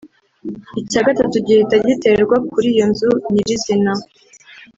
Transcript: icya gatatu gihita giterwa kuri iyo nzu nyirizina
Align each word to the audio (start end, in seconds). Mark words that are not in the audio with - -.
icya 0.81 1.01
gatatu 1.07 1.35
gihita 1.45 1.75
giterwa 1.87 2.35
kuri 2.51 2.67
iyo 2.73 2.85
nzu 2.91 3.09
nyirizina 3.31 3.93